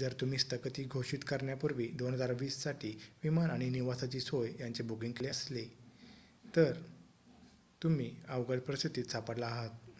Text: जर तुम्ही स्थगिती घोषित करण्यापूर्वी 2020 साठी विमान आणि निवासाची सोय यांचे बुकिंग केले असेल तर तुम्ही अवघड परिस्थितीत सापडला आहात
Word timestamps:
जर 0.00 0.12
तुम्ही 0.12 0.38
स्थगिती 0.38 0.84
घोषित 0.88 1.24
करण्यापूर्वी 1.24 1.88
2020 2.02 2.58
साठी 2.58 2.90
विमान 3.24 3.50
आणि 3.50 3.68
निवासाची 3.70 4.20
सोय 4.20 4.52
यांचे 4.60 4.82
बुकिंग 4.84 5.12
केले 5.12 5.28
असेल 5.28 5.68
तर 6.56 6.72
तुम्ही 7.82 8.10
अवघड 8.28 8.60
परिस्थितीत 8.60 9.10
सापडला 9.10 9.46
आहात 9.46 9.70